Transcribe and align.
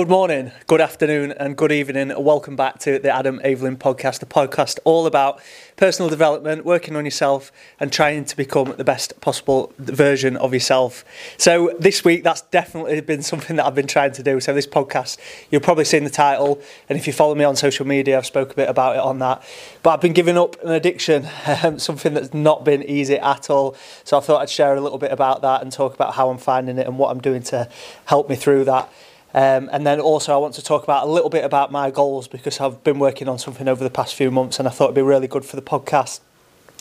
Good 0.00 0.08
morning, 0.08 0.52
good 0.66 0.80
afternoon, 0.80 1.32
and 1.32 1.58
good 1.58 1.70
evening. 1.70 2.10
Welcome 2.16 2.56
back 2.56 2.78
to 2.78 2.98
the 2.98 3.14
Adam 3.14 3.38
Evelyn 3.44 3.76
podcast, 3.76 4.20
the 4.20 4.24
podcast 4.24 4.78
all 4.84 5.04
about 5.04 5.42
personal 5.76 6.08
development, 6.08 6.64
working 6.64 6.96
on 6.96 7.04
yourself, 7.04 7.52
and 7.78 7.92
trying 7.92 8.24
to 8.24 8.34
become 8.34 8.72
the 8.78 8.82
best 8.82 9.20
possible 9.20 9.74
version 9.76 10.38
of 10.38 10.54
yourself. 10.54 11.04
So, 11.36 11.76
this 11.78 12.02
week, 12.02 12.24
that's 12.24 12.40
definitely 12.40 13.02
been 13.02 13.20
something 13.20 13.56
that 13.56 13.66
I've 13.66 13.74
been 13.74 13.86
trying 13.86 14.12
to 14.12 14.22
do. 14.22 14.40
So, 14.40 14.54
this 14.54 14.66
podcast, 14.66 15.18
you'll 15.50 15.60
probably 15.60 15.84
seen 15.84 16.04
the 16.04 16.08
title, 16.08 16.62
and 16.88 16.98
if 16.98 17.06
you 17.06 17.12
follow 17.12 17.34
me 17.34 17.44
on 17.44 17.54
social 17.54 17.86
media, 17.86 18.16
I've 18.16 18.24
spoke 18.24 18.52
a 18.52 18.54
bit 18.54 18.70
about 18.70 18.96
it 18.96 19.02
on 19.02 19.18
that. 19.18 19.42
But 19.82 19.90
I've 19.90 20.00
been 20.00 20.14
giving 20.14 20.38
up 20.38 20.56
an 20.64 20.70
addiction, 20.70 21.28
um, 21.62 21.78
something 21.88 22.14
that's 22.14 22.32
not 22.32 22.64
been 22.64 22.82
easy 22.84 23.18
at 23.18 23.50
all. 23.50 23.76
So, 24.04 24.16
I 24.16 24.20
thought 24.22 24.40
I'd 24.40 24.48
share 24.48 24.74
a 24.74 24.80
little 24.80 24.96
bit 24.96 25.12
about 25.12 25.42
that 25.42 25.60
and 25.60 25.70
talk 25.70 25.92
about 25.92 26.14
how 26.14 26.30
I'm 26.30 26.38
finding 26.38 26.78
it 26.78 26.86
and 26.86 26.98
what 26.98 27.10
I'm 27.10 27.20
doing 27.20 27.42
to 27.42 27.68
help 28.06 28.30
me 28.30 28.36
through 28.36 28.64
that. 28.64 28.90
Um, 29.32 29.68
and 29.72 29.86
then 29.86 30.00
also 30.00 30.34
I 30.34 30.38
want 30.38 30.54
to 30.54 30.62
talk 30.62 30.82
about 30.82 31.06
a 31.06 31.10
little 31.10 31.30
bit 31.30 31.44
about 31.44 31.70
my 31.70 31.90
goals 31.90 32.26
because 32.26 32.60
I've 32.60 32.82
been 32.82 32.98
working 32.98 33.28
on 33.28 33.38
something 33.38 33.68
over 33.68 33.84
the 33.84 33.90
past 33.90 34.14
few 34.14 34.30
months 34.30 34.58
and 34.58 34.66
I 34.66 34.70
thought 34.72 34.86
it'd 34.86 34.96
be 34.96 35.02
really 35.02 35.28
good 35.28 35.44
for 35.44 35.56
the 35.56 35.62
podcast 35.62 36.20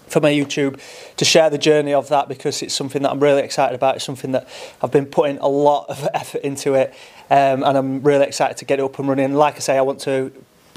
for 0.07 0.19
my 0.19 0.31
YouTube 0.31 0.79
to 1.17 1.25
share 1.25 1.51
the 1.51 1.59
journey 1.59 1.93
of 1.93 2.09
that 2.09 2.27
because 2.27 2.63
it's 2.63 2.73
something 2.73 3.03
that 3.03 3.11
I'm 3.11 3.19
really 3.19 3.43
excited 3.43 3.75
about. 3.75 3.97
It's 3.97 4.05
something 4.05 4.31
that 4.31 4.47
I've 4.81 4.91
been 4.91 5.05
putting 5.05 5.37
a 5.37 5.47
lot 5.47 5.85
of 5.89 6.07
effort 6.13 6.41
into 6.41 6.73
it 6.73 6.93
um, 7.29 7.63
and 7.63 7.77
I'm 7.77 8.01
really 8.01 8.25
excited 8.25 8.57
to 8.57 8.65
get 8.65 8.79
it 8.79 8.83
up 8.83 8.97
and 8.97 9.07
running. 9.07 9.33
Like 9.35 9.55
I 9.55 9.59
say, 9.59 9.77
I 9.77 9.81
want 9.81 9.99
to 10.01 10.31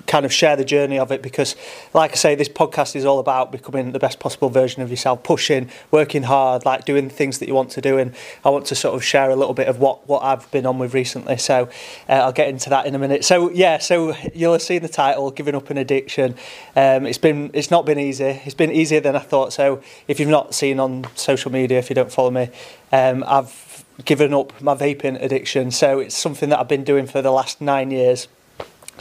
kind 0.06 0.24
of 0.24 0.33
share 0.33 0.56
the 0.56 0.65
journey 0.65 0.98
of 0.98 1.12
it 1.12 1.23
because 1.23 1.56
like 1.95 2.12
I 2.12 2.15
say 2.15 2.34
this 2.34 2.48
podcast 2.48 2.97
is 2.97 3.05
all 3.05 3.19
about 3.19 3.52
becoming 3.52 3.93
the 3.93 3.98
best 3.98 4.19
possible 4.19 4.48
version 4.48 4.83
of 4.83 4.91
yourself 4.91 5.23
pushing 5.23 5.70
working 5.91 6.24
hard 6.24 6.65
like 6.65 6.84
doing 6.84 7.09
things 7.09 7.38
that 7.38 7.48
you 7.48 7.55
want 7.55 7.70
to 7.73 7.80
do. 7.80 7.98
And 7.98 8.15
I 8.45 8.51
want 8.51 8.66
to 8.66 8.74
sort 8.74 8.95
of 8.95 9.05
share 9.05 9.30
a 9.30 9.37
little 9.37 9.55
bit 9.55 9.69
of 9.69 9.79
what 9.79 10.07
what 10.09 10.23
I've 10.23 10.51
been 10.51 10.66
on 10.66 10.79
with 10.79 10.95
recently. 10.95 11.37
So 11.37 11.69
uh, 12.09 12.12
I'll 12.12 12.33
get 12.33 12.48
into 12.48 12.70
that 12.70 12.87
in 12.87 12.95
a 12.95 12.98
minute. 12.98 13.24
So 13.24 13.51
yeah 13.51 13.79
so 13.79 14.15
you'll 14.34 14.52
have 14.52 14.62
seen 14.62 14.83
the 14.83 14.88
title 14.88 15.30
giving 15.30 15.55
up 15.55 15.70
an 15.70 15.79
addiction. 15.79 16.34
Um, 16.77 17.07
it's 17.07 17.18
been 17.18 17.51
it's 17.55 17.71
not 17.71 17.87
been 17.87 17.99
easy. 17.99 18.40
It's 18.45 18.55
been 18.55 18.73
easier 18.73 19.01
than 19.01 19.16
I 19.16 19.21
thought. 19.21 19.52
So 19.52 19.82
if 20.09 20.21
you've 20.21 20.29
not 20.29 20.55
seen 20.55 20.80
on 20.80 21.07
social 21.15 21.51
media 21.51 21.79
if 21.79 21.90
you 21.90 21.95
don't 21.95 22.12
follow 22.12 22.30
me 22.30 22.51
um, 22.93 23.24
I've 23.27 23.84
given 24.05 24.34
up 24.34 24.60
my 24.60 24.74
vaping 24.74 25.23
addiction. 25.23 25.71
So 25.71 25.99
it's 25.99 26.16
something 26.16 26.49
that 26.51 26.59
I've 26.59 26.68
been 26.68 26.84
doing 26.84 27.07
for 27.07 27.23
the 27.23 27.30
last 27.30 27.60
nine 27.60 27.90
years 27.90 28.29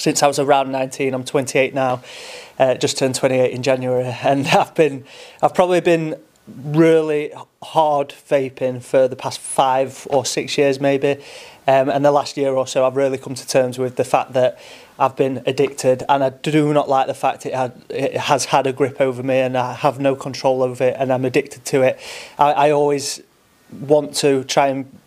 since 0.02 0.24
I 0.24 0.28
was 0.28 0.40
around 0.40 0.72
19. 0.72 1.14
I'm 1.14 1.24
28 1.24 1.74
now, 1.74 2.02
uh, 2.58 2.76
just 2.76 2.98
turned 2.98 3.16
28 3.16 3.52
in 3.52 3.62
January, 3.62 4.16
and 4.24 4.48
I've 4.48 4.74
been, 4.74 5.06
I've 5.42 5.54
probably 5.54 5.82
been 5.82 6.16
really 6.48 7.32
hard 7.62 8.10
vaping 8.28 8.82
for 8.82 9.08
the 9.08 9.16
past 9.16 9.40
five 9.40 10.08
or 10.10 10.26
six 10.26 10.58
years 10.58 10.80
maybe 10.80 11.12
um, 11.68 11.88
and 11.88 12.04
the 12.04 12.12
last 12.12 12.36
year 12.36 12.52
or 12.52 12.66
so 12.66 12.84
I've 12.84 12.98
really 12.98 13.20
come 13.20 13.36
to 13.36 13.48
terms 13.48 13.78
with 13.78 13.96
the 13.96 14.04
fact 14.04 14.34
that 14.34 14.60
I've 14.98 15.16
been 15.16 15.44
addicted 15.46 16.04
and 16.10 16.24
I 16.24 16.30
do 16.30 16.74
not 16.74 16.90
like 16.90 17.06
the 17.06 17.14
fact 17.14 17.46
it, 17.46 17.54
had, 17.54 17.80
it 17.90 18.18
has 18.18 18.46
had 18.46 18.66
a 18.66 18.74
grip 18.74 19.00
over 19.00 19.22
me 19.22 19.38
and 19.38 19.56
I 19.56 19.74
have 19.74 20.00
no 20.00 20.16
control 20.16 20.64
over 20.64 20.84
it 20.84 20.96
and 20.98 21.14
I'm 21.14 21.24
addicted 21.24 21.64
to 21.66 21.84
it. 21.84 22.00
I, 22.40 22.52
I 22.52 22.72
always 22.72 23.22
want 23.72 24.16
to 24.16 24.44
try 24.44 24.68
and 24.68 25.00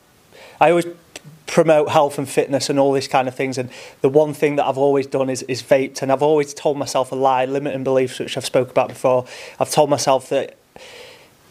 I 0.61 0.71
always 0.71 0.87
promote 1.55 1.89
health 1.89 2.19
and 2.19 2.29
fitness 2.29 2.69
and 2.69 2.81
all 2.81 2.91
these 2.91 3.07
kind 3.07 3.29
of 3.29 3.35
things. 3.37 3.59
And 3.59 3.71
the 4.01 4.09
one 4.09 4.35
thing 4.35 4.57
that 4.57 4.67
I've 4.67 4.77
always 4.77 5.07
done 5.07 5.31
is, 5.31 5.43
is 5.43 5.63
vaped. 5.63 6.03
And 6.03 6.11
I've 6.11 6.21
always 6.21 6.53
told 6.53 6.77
myself 6.77 7.13
a 7.13 7.15
lie, 7.15 7.45
limiting 7.45 7.85
beliefs, 7.85 8.19
which 8.19 8.37
I've 8.37 8.45
spoke 8.45 8.73
about 8.73 8.89
before. 8.89 9.25
I've 9.61 9.71
told 9.71 9.89
myself 9.89 10.29
that 10.31 10.57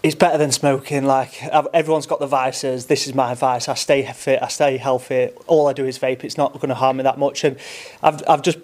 it's 0.03 0.13
better 0.13 0.37
than 0.37 0.51
smoking. 0.51 1.05
Like 1.05 1.41
I've, 1.43 1.69
everyone's 1.73 2.05
got 2.05 2.19
the 2.19 2.27
vices. 2.27 2.87
This 2.87 3.07
is 3.07 3.15
my 3.15 3.33
vice. 3.33 3.69
I 3.69 3.75
stay 3.75 4.03
fit. 4.11 4.43
I 4.43 4.49
stay 4.49 4.75
healthy. 4.75 5.29
All 5.47 5.67
I 5.67 5.73
do 5.73 5.85
is 5.85 5.97
vape. 5.97 6.25
It's 6.25 6.37
not 6.37 6.51
going 6.51 6.67
to 6.67 6.75
harm 6.75 6.97
me 6.97 7.03
that 7.03 7.17
much. 7.17 7.45
And 7.45 7.57
I've, 8.01 8.21
I've 8.27 8.41
just 8.41 8.57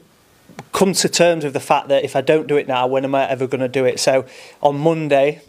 come 0.73 0.92
to 0.92 1.08
terms 1.08 1.45
with 1.45 1.54
the 1.54 1.62
fact 1.62 1.88
that 1.88 2.04
if 2.04 2.17
I 2.17 2.22
don't 2.22 2.48
do 2.48 2.58
it 2.58 2.67
now, 2.67 2.86
when 2.86 3.06
am 3.06 3.16
I 3.16 3.30
ever 3.30 3.48
going 3.48 3.62
to 3.62 3.70
do 3.70 3.86
it? 3.86 4.02
So 4.02 4.26
on 4.62 4.78
Monday, 4.78 5.42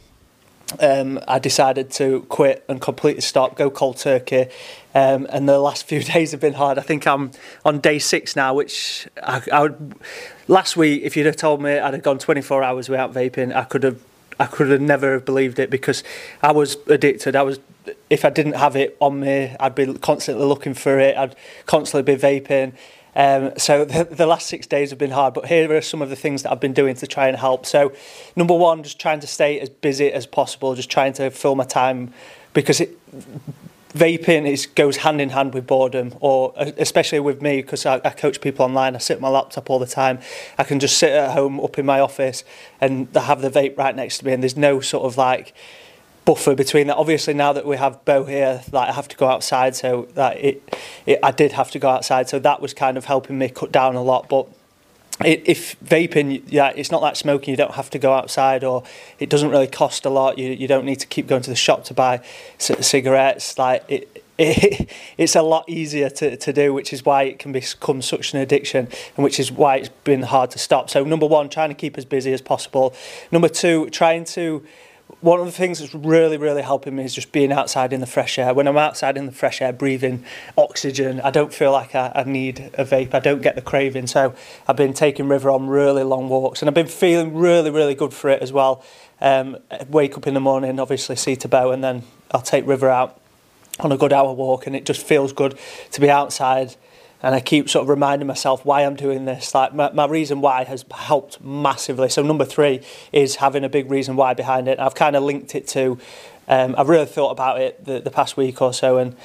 um, 0.78 1.18
I 1.26 1.38
decided 1.38 1.90
to 1.92 2.22
quit 2.28 2.64
and 2.68 2.80
completely 2.80 3.22
stop, 3.22 3.56
go 3.56 3.70
cold 3.70 3.96
turkey. 3.96 4.46
Um, 4.94 5.26
and 5.30 5.48
the 5.48 5.58
last 5.58 5.84
few 5.88 6.02
days 6.02 6.30
have 6.32 6.40
been 6.40 6.54
hard. 6.54 6.78
I 6.78 6.82
think 6.82 7.06
I'm 7.06 7.32
on 7.64 7.80
day 7.80 7.98
six 7.98 8.36
now, 8.36 8.54
which 8.54 9.08
I, 9.22 9.42
I 9.52 9.62
would. 9.62 9.94
Last 10.48 10.76
week, 10.76 11.02
if 11.02 11.16
you'd 11.16 11.26
have 11.26 11.36
told 11.36 11.62
me 11.62 11.78
I'd 11.78 11.94
have 11.94 12.02
gone 12.02 12.18
24 12.18 12.62
hours 12.62 12.88
without 12.88 13.12
vaping, 13.12 13.54
I 13.54 13.64
could 13.64 13.82
have. 13.82 14.00
I 14.38 14.46
could 14.46 14.70
have 14.70 14.80
never 14.80 15.20
believed 15.20 15.58
it 15.58 15.68
because 15.68 16.02
I 16.42 16.52
was 16.52 16.78
addicted. 16.86 17.36
I 17.36 17.42
was, 17.42 17.60
if 18.08 18.24
I 18.24 18.30
didn't 18.30 18.54
have 18.54 18.74
it 18.74 18.96
on 18.98 19.20
me, 19.20 19.54
I'd 19.60 19.74
be 19.74 19.92
constantly 19.98 20.46
looking 20.46 20.72
for 20.72 20.98
it. 20.98 21.14
I'd 21.14 21.36
constantly 21.66 22.16
be 22.16 22.18
vaping. 22.18 22.72
Um, 23.20 23.52
so 23.58 23.84
the, 23.94 24.04
the 24.04 24.26
last 24.26 24.46
six 24.46 24.66
days 24.66 24.90
have 24.90 24.98
been 24.98 25.10
hard, 25.10 25.34
but 25.34 25.46
here 25.46 25.70
are 25.74 25.82
some 25.82 26.00
of 26.00 26.08
the 26.08 26.16
things 26.16 26.42
that 26.42 26.52
I've 26.52 26.60
been 26.60 26.72
doing 26.72 26.94
to 26.96 27.06
try 27.06 27.28
and 27.28 27.36
help. 27.36 27.66
So, 27.66 27.92
number 28.34 28.54
one, 28.54 28.82
just 28.82 28.98
trying 28.98 29.20
to 29.20 29.26
stay 29.26 29.60
as 29.60 29.68
busy 29.68 30.10
as 30.10 30.26
possible, 30.26 30.74
just 30.74 30.90
trying 30.90 31.12
to 31.14 31.30
fill 31.30 31.54
my 31.54 31.64
time 31.64 32.14
because 32.54 32.80
it, 32.80 32.96
vaping 33.92 34.46
is 34.46 34.66
goes 34.66 34.98
hand 34.98 35.20
in 35.20 35.30
hand 35.30 35.52
with 35.52 35.66
boredom, 35.66 36.14
or 36.20 36.54
uh, 36.56 36.70
especially 36.78 37.20
with 37.20 37.42
me 37.42 37.60
because 37.60 37.84
I, 37.84 37.96
I 38.04 38.10
coach 38.10 38.40
people 38.40 38.64
online. 38.64 38.94
I 38.94 38.98
sit 38.98 39.14
at 39.14 39.20
my 39.20 39.28
laptop 39.28 39.68
all 39.68 39.78
the 39.78 39.86
time. 39.86 40.20
I 40.56 40.64
can 40.64 40.80
just 40.80 40.96
sit 40.96 41.12
at 41.12 41.32
home 41.32 41.60
up 41.60 41.78
in 41.78 41.84
my 41.84 42.00
office 42.00 42.42
and 42.80 43.14
have 43.14 43.42
the 43.42 43.50
vape 43.50 43.76
right 43.76 43.94
next 43.94 44.18
to 44.18 44.26
me, 44.26 44.32
and 44.32 44.42
there's 44.42 44.56
no 44.56 44.80
sort 44.80 45.04
of 45.04 45.18
like 45.18 45.52
buffer 46.30 46.54
between 46.54 46.86
that. 46.86 46.96
Obviously, 46.96 47.34
now 47.34 47.52
that 47.52 47.66
we 47.66 47.76
have 47.76 48.04
Bo 48.04 48.22
here, 48.22 48.62
like 48.70 48.88
I 48.88 48.92
have 48.92 49.08
to 49.08 49.16
go 49.16 49.26
outside, 49.26 49.74
so 49.74 50.06
that 50.14 50.38
it, 50.38 50.62
it, 51.04 51.18
I 51.24 51.32
did 51.32 51.50
have 51.52 51.72
to 51.72 51.80
go 51.80 51.88
outside, 51.88 52.28
so 52.28 52.38
that 52.38 52.62
was 52.62 52.72
kind 52.72 52.96
of 52.96 53.06
helping 53.06 53.36
me 53.36 53.48
cut 53.48 53.72
down 53.72 53.96
a 53.96 54.02
lot. 54.02 54.28
But 54.28 54.46
if 55.24 55.74
vaping, 55.80 56.44
yeah, 56.46 56.72
it's 56.76 56.92
not 56.92 57.02
like 57.02 57.16
smoking. 57.16 57.50
You 57.50 57.56
don't 57.56 57.74
have 57.74 57.90
to 57.90 57.98
go 57.98 58.12
outside, 58.12 58.62
or 58.62 58.84
it 59.18 59.28
doesn't 59.28 59.50
really 59.50 59.66
cost 59.66 60.06
a 60.06 60.10
lot. 60.10 60.38
You 60.38 60.50
you 60.50 60.68
don't 60.68 60.84
need 60.84 61.00
to 61.00 61.08
keep 61.08 61.26
going 61.26 61.42
to 61.42 61.50
the 61.50 61.56
shop 61.56 61.82
to 61.86 61.94
buy 61.94 62.22
c- 62.58 62.80
cigarettes. 62.80 63.58
Like 63.58 63.82
it, 63.88 64.24
it, 64.38 64.88
it's 65.18 65.34
a 65.34 65.42
lot 65.42 65.68
easier 65.68 66.10
to, 66.10 66.36
to 66.36 66.52
do, 66.52 66.72
which 66.72 66.92
is 66.92 67.04
why 67.04 67.24
it 67.24 67.40
can 67.40 67.50
become 67.50 68.02
such 68.02 68.34
an 68.34 68.38
addiction, 68.38 68.86
and 69.16 69.24
which 69.24 69.40
is 69.40 69.50
why 69.50 69.78
it's 69.78 69.88
been 70.04 70.22
hard 70.22 70.52
to 70.52 70.60
stop. 70.60 70.90
So 70.90 71.02
number 71.02 71.26
one, 71.26 71.48
trying 71.48 71.70
to 71.70 71.74
keep 71.74 71.98
as 71.98 72.04
busy 72.04 72.32
as 72.32 72.40
possible. 72.40 72.94
Number 73.32 73.48
two, 73.48 73.90
trying 73.90 74.24
to 74.36 74.62
one 75.20 75.38
of 75.38 75.46
the 75.46 75.52
things 75.52 75.80
that's 75.80 75.94
really, 75.94 76.38
really 76.38 76.62
helping 76.62 76.96
me 76.96 77.04
is 77.04 77.14
just 77.14 77.30
being 77.30 77.52
outside 77.52 77.92
in 77.92 78.00
the 78.00 78.06
fresh 78.06 78.38
air. 78.38 78.54
When 78.54 78.66
I'm 78.66 78.78
outside 78.78 79.18
in 79.18 79.26
the 79.26 79.32
fresh 79.32 79.60
air, 79.60 79.72
breathing 79.72 80.24
oxygen, 80.56 81.20
I 81.20 81.30
don't 81.30 81.52
feel 81.52 81.72
like 81.72 81.94
I, 81.94 82.10
I 82.14 82.24
need 82.24 82.70
a 82.74 82.84
vape. 82.84 83.12
I 83.12 83.20
don't 83.20 83.42
get 83.42 83.54
the 83.54 83.60
craving. 83.60 84.06
So 84.06 84.34
I've 84.66 84.76
been 84.76 84.94
taking 84.94 85.28
River 85.28 85.50
on 85.50 85.68
really 85.68 86.04
long 86.04 86.28
walks 86.30 86.62
and 86.62 86.68
I've 86.68 86.74
been 86.74 86.86
feeling 86.86 87.34
really, 87.34 87.70
really 87.70 87.94
good 87.94 88.14
for 88.14 88.30
it 88.30 88.40
as 88.40 88.52
well. 88.52 88.82
Um, 89.20 89.58
wake 89.90 90.16
up 90.16 90.26
in 90.26 90.32
the 90.32 90.40
morning, 90.40 90.80
obviously 90.80 91.16
see 91.16 91.36
to 91.36 91.48
bow, 91.48 91.70
and 91.70 91.84
then 91.84 92.04
I'll 92.30 92.40
take 92.40 92.66
River 92.66 92.88
out 92.88 93.20
on 93.78 93.92
a 93.92 93.98
good 93.98 94.14
hour 94.14 94.32
walk 94.32 94.66
and 94.66 94.74
it 94.74 94.86
just 94.86 95.06
feels 95.06 95.34
good 95.34 95.58
to 95.92 96.00
be 96.00 96.08
outside 96.08 96.76
and 97.22 97.34
I 97.34 97.40
keep 97.40 97.68
sort 97.68 97.82
of 97.82 97.88
reminding 97.88 98.26
myself 98.26 98.64
why 98.64 98.82
I'm 98.84 98.96
doing 98.96 99.24
this. 99.26 99.54
Like 99.54 99.74
my, 99.74 99.90
my 99.92 100.06
reason 100.06 100.40
why 100.40 100.64
has 100.64 100.84
helped 100.90 101.40
massively. 101.42 102.08
So 102.08 102.22
number 102.22 102.44
three 102.44 102.80
is 103.12 103.36
having 103.36 103.64
a 103.64 103.68
big 103.68 103.90
reason 103.90 104.16
why 104.16 104.34
behind 104.34 104.68
it. 104.68 104.78
I've 104.78 104.94
kind 104.94 105.16
of 105.16 105.22
linked 105.22 105.54
it 105.54 105.66
to. 105.68 105.98
Um, 106.48 106.74
I've 106.78 106.88
really 106.88 107.06
thought 107.06 107.30
about 107.30 107.60
it 107.60 107.84
the, 107.84 108.00
the 108.00 108.10
past 108.10 108.36
week 108.36 108.60
or 108.60 108.72
so, 108.72 108.98
and 108.98 109.16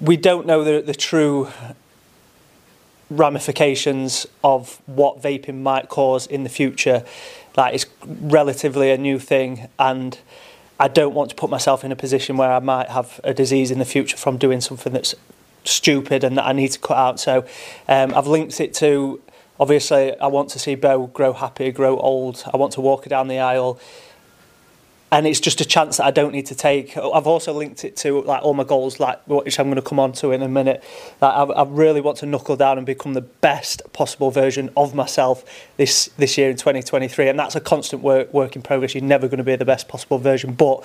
we 0.00 0.16
don't 0.16 0.46
know 0.46 0.64
the, 0.64 0.80
the 0.80 0.94
true 0.94 1.48
ramifications 3.08 4.26
of 4.42 4.80
what 4.86 5.22
vaping 5.22 5.62
might 5.62 5.88
cause 5.88 6.26
in 6.26 6.42
the 6.42 6.48
future. 6.48 7.04
Like 7.56 7.74
it's 7.74 7.86
relatively 8.02 8.90
a 8.90 8.98
new 8.98 9.18
thing, 9.18 9.68
and 9.78 10.18
I 10.80 10.88
don't 10.88 11.14
want 11.14 11.30
to 11.30 11.36
put 11.36 11.50
myself 11.50 11.84
in 11.84 11.92
a 11.92 11.96
position 11.96 12.36
where 12.36 12.52
I 12.52 12.58
might 12.58 12.88
have 12.88 13.20
a 13.22 13.32
disease 13.32 13.70
in 13.70 13.78
the 13.78 13.84
future 13.84 14.16
from 14.16 14.36
doing 14.36 14.60
something 14.60 14.92
that's 14.92 15.14
stupid 15.68 16.24
and 16.24 16.36
that 16.38 16.46
I 16.46 16.52
need 16.52 16.72
to 16.72 16.78
cut 16.78 16.96
out. 16.96 17.20
So 17.20 17.44
um, 17.88 18.14
I've 18.14 18.26
linked 18.26 18.60
it 18.60 18.74
to 18.74 19.20
obviously 19.58 20.18
I 20.18 20.26
want 20.26 20.50
to 20.50 20.58
see 20.58 20.74
Bo 20.74 21.06
grow 21.08 21.32
happy, 21.32 21.70
grow 21.70 21.98
old. 21.98 22.42
I 22.52 22.56
want 22.56 22.72
to 22.74 22.80
walk 22.80 23.04
her 23.04 23.10
down 23.10 23.28
the 23.28 23.38
aisle. 23.38 23.80
And 25.12 25.24
it's 25.24 25.38
just 25.38 25.60
a 25.60 25.64
chance 25.64 25.98
that 25.98 26.04
I 26.04 26.10
don't 26.10 26.32
need 26.32 26.46
to 26.46 26.54
take. 26.56 26.96
I've 26.96 27.28
also 27.28 27.52
linked 27.52 27.84
it 27.84 27.96
to 27.98 28.22
like 28.22 28.42
all 28.42 28.54
my 28.54 28.64
goals, 28.64 28.98
like 28.98 29.24
which 29.28 29.60
I'm 29.60 29.66
going 29.66 29.76
to 29.76 29.82
come 29.82 30.00
on 30.00 30.12
to 30.14 30.32
in 30.32 30.42
a 30.42 30.48
minute. 30.48 30.82
Like 31.20 31.32
I, 31.32 31.42
I 31.44 31.64
really 31.64 32.00
want 32.00 32.18
to 32.18 32.26
knuckle 32.26 32.56
down 32.56 32.76
and 32.76 32.84
become 32.84 33.14
the 33.14 33.20
best 33.20 33.82
possible 33.92 34.32
version 34.32 34.68
of 34.76 34.96
myself 34.96 35.44
this 35.76 36.10
this 36.18 36.36
year 36.36 36.50
in 36.50 36.56
2023, 36.56 37.28
and 37.28 37.38
that's 37.38 37.54
a 37.54 37.60
constant 37.60 38.02
work 38.02 38.34
work 38.34 38.56
in 38.56 38.62
progress. 38.62 38.96
You're 38.96 39.04
never 39.04 39.28
going 39.28 39.38
to 39.38 39.44
be 39.44 39.54
the 39.54 39.64
best 39.64 39.86
possible 39.86 40.18
version, 40.18 40.54
but 40.54 40.84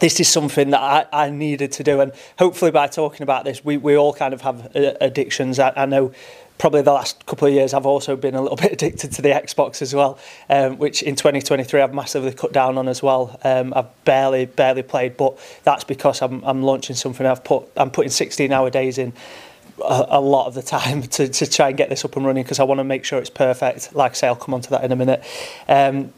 this 0.00 0.20
is 0.20 0.28
something 0.28 0.70
that 0.70 0.80
I, 1.12 1.26
I 1.26 1.30
needed 1.30 1.72
to 1.72 1.84
do. 1.84 2.00
And 2.00 2.12
hopefully 2.38 2.70
by 2.70 2.88
talking 2.88 3.22
about 3.22 3.44
this, 3.44 3.64
we, 3.64 3.76
we 3.76 3.96
all 3.96 4.12
kind 4.12 4.34
of 4.34 4.40
have 4.42 4.74
uh, 4.76 4.94
addictions. 5.00 5.58
I, 5.58 5.72
I 5.76 5.86
know 5.86 6.12
probably 6.58 6.82
the 6.82 6.92
last 6.92 7.26
couple 7.26 7.48
of 7.48 7.54
years 7.54 7.74
I've 7.74 7.86
also 7.86 8.16
been 8.16 8.34
a 8.34 8.40
little 8.40 8.56
bit 8.64 8.72
addicted 8.72 9.12
to 9.12 9.22
the 9.22 9.30
Xbox 9.30 9.82
as 9.82 9.94
well, 9.94 10.18
um, 10.48 10.78
which 10.78 11.02
in 11.02 11.16
2023 11.16 11.80
I've 11.80 11.94
massively 11.94 12.32
cut 12.32 12.52
down 12.52 12.78
on 12.78 12.88
as 12.88 13.02
well. 13.02 13.38
Um, 13.44 13.72
I've 13.74 14.04
barely, 14.04 14.46
barely 14.46 14.82
played, 14.82 15.16
but 15.16 15.38
that's 15.64 15.84
because 15.84 16.22
I'm, 16.22 16.42
I'm 16.44 16.62
launching 16.62 16.96
something. 16.96 17.26
I've 17.26 17.44
put, 17.44 17.68
I'm 17.76 17.90
putting 17.90 18.10
16 18.10 18.52
hour 18.52 18.70
days 18.70 18.98
in 18.98 19.12
a, 19.82 20.06
a 20.10 20.20
lot 20.20 20.46
of 20.46 20.54
the 20.54 20.62
time 20.78 21.02
to, 21.02 21.28
to 21.28 21.46
try 21.46 21.68
and 21.68 21.76
get 21.76 21.88
this 21.88 22.04
up 22.04 22.16
and 22.16 22.24
running 22.24 22.42
because 22.42 22.60
I 22.60 22.64
want 22.64 22.78
to 22.78 22.84
make 22.84 23.04
sure 23.04 23.18
it's 23.18 23.30
perfect. 23.30 23.94
Like 23.94 24.12
I 24.12 24.14
say, 24.14 24.26
I'll 24.28 24.36
come 24.36 24.54
on 24.54 24.60
to 24.62 24.70
that 24.70 24.84
in 24.84 24.92
a 24.92 24.96
minute. 24.96 25.24
Um, 25.68 26.12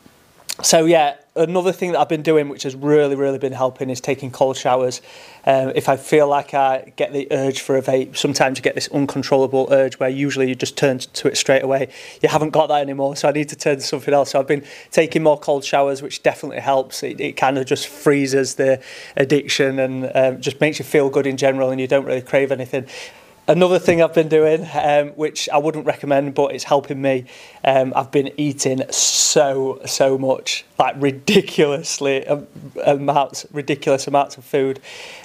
so 0.62 0.87
yeah, 0.87 1.17
another 1.35 1.70
thing 1.70 1.93
that 1.93 2.00
I've 2.00 2.08
been 2.08 2.23
doing, 2.23 2.49
which 2.49 2.62
has 2.62 2.75
really, 2.75 3.14
really 3.14 3.38
been 3.38 3.53
helping, 3.53 3.91
is 3.91 4.00
taking 4.00 4.31
cold 4.31 4.56
showers. 4.56 5.03
Um, 5.44 5.73
if 5.75 5.88
I 5.88 5.97
feel 5.97 6.29
like 6.29 6.55
I 6.55 6.93
get 6.97 7.12
the 7.12 7.29
urge 7.31 7.61
for 7.61 7.76
a 7.76 7.82
vape, 7.82 8.17
sometimes 8.17 8.58
you 8.58 8.62
get 8.62 8.75
this 8.75 8.88
uncontrollable 8.88 9.69
urge 9.70 9.99
where 9.99 10.08
usually 10.08 10.49
you 10.49 10.55
just 10.55 10.76
turn 10.76 10.99
to 10.99 11.29
it 11.29 11.37
straight 11.37 11.62
away. 11.62 11.88
You 12.23 12.31
haven't 12.31 12.50
got 12.50 12.69
that 12.69 12.81
anymore, 12.81 13.17
so 13.17 13.29
I 13.29 13.32
need 13.32 13.50
to 13.50 13.56
turn 13.56 13.76
to 13.76 13.82
something 13.82 14.14
else. 14.14 14.31
So 14.31 14.41
I've 14.41 14.47
been 14.47 14.64
taking 14.91 15.23
more 15.23 15.38
cold 15.38 15.64
showers, 15.64 16.00
which 16.00 16.23
definitely 16.23 16.61
helps. 16.61 17.03
It, 17.03 17.20
it 17.20 17.32
kind 17.37 17.58
of 17.58 17.67
just 17.67 17.87
freezes 17.87 18.55
the 18.55 18.82
addiction 19.17 19.79
and 19.79 20.11
um, 20.14 20.41
just 20.41 20.61
makes 20.61 20.79
you 20.79 20.85
feel 20.85 21.11
good 21.11 21.26
in 21.26 21.37
general, 21.37 21.70
and 21.70 21.81
you 21.81 21.87
don't 21.87 22.06
really 22.06 22.23
crave 22.23 22.50
anything. 22.50 22.87
Another 23.48 23.78
thing 23.78 24.02
I've 24.02 24.12
been 24.12 24.28
doing, 24.28 24.66
um, 24.75 25.10
which 25.10 25.48
I 25.48 25.58
wouldn't 25.58 25.87
recommend, 25.87 26.34
but 26.34 26.52
it's 26.52 26.64
helping 26.64 27.00
me. 27.00 27.26
Um, 27.62 27.93
I've 27.94 28.10
been 28.10 28.32
eating 28.37 28.82
so 28.90 29.81
so 29.87 30.19
much, 30.19 30.64
like 30.81 30.96
ridiculously 30.98 32.26
um, 32.26 32.48
amounts, 32.84 33.46
ridiculous 33.52 34.08
amounts 34.08 34.37
of 34.37 34.44
food. 34.44 34.81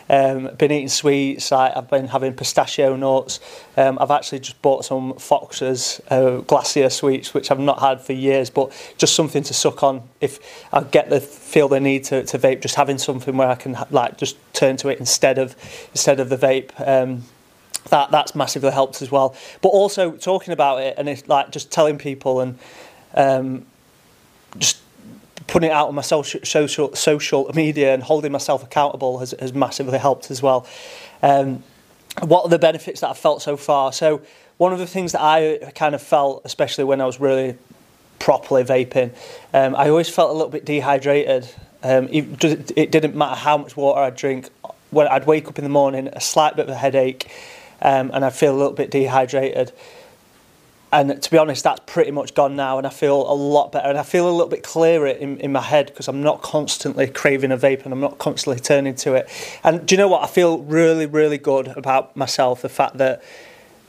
Um, 0.07 0.51
been 0.55 0.71
eating 0.71 0.89
sweets. 0.89 1.49
Like 1.51 1.75
I've 1.75 1.89
been 1.89 2.09
having 2.09 2.33
pistachio 2.33 2.95
nuts. 2.95 3.39
Um, 3.75 3.97
I've 3.99 4.11
actually 4.11 4.41
just 4.41 4.61
bought 4.61 4.85
some 4.85 5.15
Fox's 5.15 5.99
uh, 6.11 6.41
glacier 6.41 6.91
sweets, 6.91 7.33
which 7.33 7.49
I've 7.49 7.57
not 7.57 7.79
had 7.79 8.01
for 8.01 8.13
years, 8.13 8.51
but 8.51 8.71
just 8.99 9.15
something 9.15 9.41
to 9.41 9.53
suck 9.55 9.81
on. 9.81 10.07
If 10.19 10.39
I 10.71 10.83
get 10.83 11.09
the 11.09 11.21
feel 11.21 11.69
the 11.69 11.79
need 11.79 12.03
to, 12.03 12.23
to 12.23 12.37
vape, 12.37 12.61
just 12.61 12.75
having 12.75 12.99
something 12.99 13.35
where 13.35 13.47
I 13.47 13.55
can 13.55 13.75
like 13.89 14.17
just 14.19 14.37
turn 14.53 14.77
to 14.77 14.89
it 14.89 14.99
instead 14.99 15.39
of 15.39 15.55
instead 15.91 16.19
of 16.19 16.29
the 16.29 16.37
vape. 16.37 16.69
That 17.89 18.11
that's 18.11 18.35
massively 18.35 18.71
helped 18.71 19.01
as 19.01 19.11
well. 19.11 19.35
But 19.61 19.69
also 19.69 20.11
talking 20.11 20.53
about 20.53 20.81
it 20.81 20.95
and 20.97 21.09
it's 21.09 21.27
like 21.27 21.51
just 21.51 21.71
telling 21.71 21.97
people 21.97 22.39
and 22.39 22.59
um, 23.15 23.65
just 24.57 24.81
putting 25.47 25.69
it 25.69 25.73
out 25.73 25.87
on 25.87 25.95
my 25.95 26.01
social 26.01 26.39
social 26.43 26.95
social 26.95 27.51
media 27.53 27.93
and 27.93 28.03
holding 28.03 28.31
myself 28.31 28.63
accountable 28.63 29.19
has, 29.19 29.33
has 29.39 29.53
massively 29.53 29.97
helped 29.97 30.31
as 30.31 30.41
well. 30.41 30.65
Um, 31.21 31.63
what 32.21 32.43
are 32.43 32.49
the 32.49 32.59
benefits 32.59 33.01
that 33.01 33.09
I've 33.09 33.17
felt 33.17 33.41
so 33.41 33.57
far? 33.57 33.91
So 33.93 34.21
one 34.57 34.73
of 34.73 34.79
the 34.79 34.87
things 34.87 35.13
that 35.13 35.21
I 35.21 35.71
kind 35.75 35.95
of 35.95 36.01
felt, 36.01 36.43
especially 36.45 36.83
when 36.83 37.01
I 37.01 37.05
was 37.05 37.19
really 37.19 37.57
properly 38.19 38.63
vaping, 38.63 39.11
um, 39.53 39.75
I 39.75 39.89
always 39.89 40.09
felt 40.09 40.29
a 40.29 40.33
little 40.33 40.49
bit 40.49 40.65
dehydrated. 40.65 41.49
Um, 41.83 42.07
it, 42.11 42.71
it 42.75 42.91
didn't 42.91 43.15
matter 43.15 43.35
how 43.35 43.57
much 43.57 43.75
water 43.75 44.01
I'd 44.01 44.15
drink. 44.15 44.49
When 44.91 45.07
I'd 45.07 45.25
wake 45.25 45.47
up 45.47 45.57
in 45.57 45.63
the 45.63 45.69
morning, 45.69 46.09
a 46.13 46.21
slight 46.21 46.55
bit 46.55 46.63
of 46.63 46.69
a 46.69 46.75
headache, 46.75 47.31
um, 47.81 48.11
and 48.13 48.23
I 48.23 48.29
feel 48.29 48.55
a 48.55 48.57
little 48.57 48.73
bit 48.73 48.91
dehydrated. 48.91 49.71
And 50.93 51.21
to 51.21 51.31
be 51.31 51.37
honest, 51.37 51.63
that's 51.63 51.79
pretty 51.85 52.11
much 52.11 52.33
gone 52.33 52.57
now, 52.57 52.77
and 52.77 52.85
I 52.85 52.89
feel 52.89 53.21
a 53.31 53.33
lot 53.33 53.71
better. 53.71 53.87
And 53.87 53.97
I 53.97 54.03
feel 54.03 54.29
a 54.29 54.31
little 54.31 54.49
bit 54.49 54.61
clearer 54.61 55.07
in, 55.07 55.39
in 55.39 55.51
my 55.53 55.61
head 55.61 55.85
because 55.87 56.09
I'm 56.09 56.21
not 56.21 56.41
constantly 56.41 57.07
craving 57.07 57.51
a 57.51 57.57
vape 57.57 57.85
and 57.85 57.93
I'm 57.93 58.01
not 58.01 58.17
constantly 58.17 58.59
turning 58.59 58.95
to 58.95 59.13
it. 59.13 59.29
And 59.63 59.85
do 59.85 59.95
you 59.95 59.97
know 59.97 60.09
what? 60.09 60.21
I 60.21 60.27
feel 60.27 60.59
really, 60.59 61.05
really 61.05 61.37
good 61.37 61.69
about 61.69 62.17
myself. 62.17 62.61
The 62.61 62.69
fact 62.69 62.97
that 62.97 63.23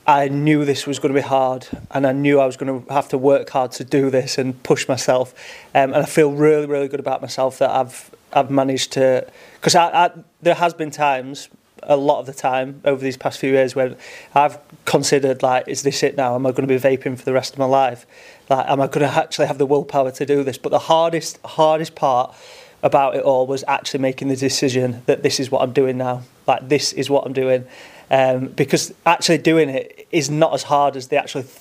I 0.06 0.28
knew 0.28 0.64
this 0.64 0.86
was 0.86 1.00
going 1.00 1.12
to 1.12 1.20
be 1.20 1.26
hard 1.26 1.66
and 1.90 2.06
I 2.06 2.12
knew 2.12 2.38
I 2.38 2.46
was 2.46 2.56
going 2.56 2.84
to 2.84 2.92
have 2.92 3.08
to 3.08 3.18
work 3.18 3.50
hard 3.50 3.72
to 3.72 3.84
do 3.84 4.08
this 4.08 4.38
and 4.38 4.60
push 4.62 4.86
myself. 4.88 5.34
Um, 5.74 5.92
and 5.92 5.96
I 5.96 6.06
feel 6.06 6.32
really, 6.32 6.66
really 6.66 6.88
good 6.88 7.00
about 7.00 7.20
myself 7.20 7.58
that 7.58 7.70
I've 7.70 8.10
I've 8.32 8.50
managed 8.50 8.92
to 8.92 9.26
because 9.54 9.74
I, 9.74 10.06
I, 10.06 10.10
there 10.40 10.54
has 10.54 10.72
been 10.72 10.90
times 10.90 11.48
a 11.84 11.96
lot 11.96 12.20
of 12.20 12.26
the 12.26 12.32
time 12.32 12.80
over 12.84 13.02
these 13.02 13.16
past 13.16 13.38
few 13.38 13.52
years 13.52 13.74
when 13.74 13.96
I've 14.34 14.58
considered 14.84 15.42
like, 15.42 15.68
is 15.68 15.82
this 15.82 16.02
it 16.02 16.16
now? 16.16 16.34
Am 16.34 16.46
I 16.46 16.50
going 16.50 16.66
to 16.66 16.78
be 16.78 16.78
vaping 16.78 17.18
for 17.18 17.24
the 17.24 17.32
rest 17.32 17.52
of 17.52 17.58
my 17.58 17.64
life? 17.64 18.06
Like, 18.48 18.68
am 18.68 18.80
I 18.80 18.86
going 18.86 19.06
to 19.08 19.12
actually 19.12 19.46
have 19.46 19.58
the 19.58 19.66
willpower 19.66 20.10
to 20.12 20.26
do 20.26 20.42
this? 20.44 20.58
But 20.58 20.70
the 20.70 20.78
hardest, 20.78 21.38
hardest 21.44 21.94
part 21.94 22.34
about 22.82 23.14
it 23.14 23.22
all 23.22 23.46
was 23.46 23.64
actually 23.68 24.00
making 24.00 24.28
the 24.28 24.36
decision 24.36 25.02
that 25.06 25.22
this 25.22 25.38
is 25.38 25.50
what 25.50 25.62
I'm 25.62 25.72
doing 25.72 25.98
now. 25.98 26.22
Like, 26.46 26.68
this 26.68 26.92
is 26.92 27.08
what 27.08 27.26
I'm 27.26 27.32
doing. 27.32 27.64
Um, 28.10 28.48
because 28.48 28.92
actually 29.06 29.38
doing 29.38 29.68
it 29.70 30.06
is 30.10 30.28
not 30.28 30.52
as 30.52 30.64
hard 30.64 30.96
as 30.96 31.08
the 31.08 31.16
actual 31.16 31.42
th- 31.42 31.54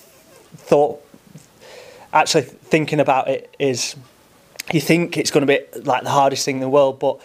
thought. 0.55 1.01
Actually 2.13 2.41
thinking 2.41 2.99
about 2.99 3.29
it 3.29 3.53
is, 3.57 3.95
you 4.73 4.81
think 4.81 5.17
it's 5.17 5.31
going 5.31 5.47
to 5.47 5.47
be 5.47 5.79
like 5.81 6.03
the 6.03 6.09
hardest 6.09 6.43
thing 6.43 6.55
in 6.57 6.61
the 6.61 6.69
world, 6.69 6.99
but 6.99 7.21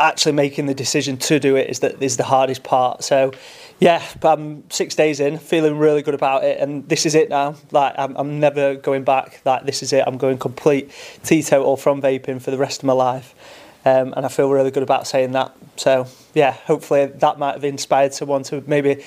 actually 0.00 0.32
making 0.32 0.66
the 0.66 0.74
decision 0.74 1.16
to 1.16 1.38
do 1.38 1.56
it 1.56 1.70
is 1.70 1.80
that 1.80 2.02
is 2.02 2.16
the 2.16 2.24
hardest 2.24 2.62
part. 2.62 3.04
So, 3.04 3.32
yeah, 3.78 4.02
I'm 4.22 4.68
six 4.70 4.94
days 4.94 5.20
in, 5.20 5.38
feeling 5.38 5.78
really 5.78 6.02
good 6.02 6.14
about 6.14 6.44
it, 6.44 6.60
and 6.60 6.88
this 6.88 7.06
is 7.06 7.14
it 7.14 7.28
now. 7.28 7.56
Like 7.70 7.94
I'm, 7.96 8.16
I'm 8.16 8.40
never 8.40 8.74
going 8.74 9.04
back. 9.04 9.40
Like 9.44 9.64
this 9.64 9.82
is 9.82 9.92
it. 9.92 10.04
I'm 10.06 10.18
going 10.18 10.38
complete 10.38 10.90
teetotal 11.22 11.76
from 11.76 12.02
vaping 12.02 12.40
for 12.40 12.50
the 12.50 12.58
rest 12.58 12.80
of 12.80 12.86
my 12.86 12.92
life, 12.92 13.34
um, 13.84 14.12
and 14.16 14.26
I 14.26 14.28
feel 14.28 14.50
really 14.50 14.70
good 14.70 14.82
about 14.82 15.06
saying 15.06 15.32
that. 15.32 15.54
So, 15.76 16.06
yeah, 16.34 16.52
hopefully 16.52 17.06
that 17.06 17.38
might 17.38 17.54
have 17.54 17.64
inspired 17.64 18.14
someone 18.14 18.42
to 18.44 18.62
maybe 18.66 19.04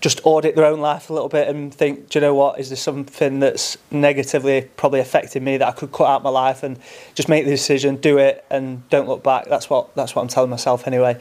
just 0.00 0.20
audit 0.24 0.54
their 0.54 0.64
own 0.64 0.80
life 0.80 1.10
a 1.10 1.12
little 1.12 1.28
bit 1.28 1.48
and 1.48 1.74
think, 1.74 2.08
do 2.08 2.18
you 2.18 2.20
know 2.20 2.34
what, 2.34 2.60
is 2.60 2.68
there 2.68 2.76
something 2.76 3.40
that's 3.40 3.76
negatively 3.90 4.68
probably 4.76 5.00
affecting 5.00 5.42
me 5.42 5.56
that 5.56 5.66
I 5.66 5.72
could 5.72 5.90
cut 5.90 6.06
out 6.06 6.22
my 6.22 6.30
life 6.30 6.62
and 6.62 6.78
just 7.14 7.28
make 7.28 7.44
the 7.44 7.50
decision, 7.50 7.96
do 7.96 8.18
it, 8.18 8.44
and 8.50 8.88
don't 8.90 9.08
look 9.08 9.24
back. 9.24 9.46
That's 9.46 9.68
what 9.68 9.94
that's 9.96 10.14
what 10.14 10.22
I'm 10.22 10.28
telling 10.28 10.50
myself 10.50 10.86
anyway. 10.86 11.20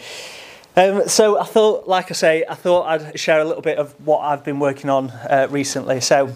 Um, 0.75 1.07
so 1.07 1.39
I 1.39 1.43
thought, 1.43 1.87
like 1.87 2.11
I 2.11 2.13
say, 2.13 2.45
I 2.47 2.53
thought 2.53 2.83
I'd 2.83 3.19
share 3.19 3.39
a 3.39 3.45
little 3.45 3.63
bit 3.63 3.79
of 3.79 3.93
what 4.05 4.19
I've 4.19 4.43
been 4.43 4.59
working 4.59 4.91
on 4.91 5.09
uh, 5.09 5.47
recently. 5.49 5.99
So 6.01 6.35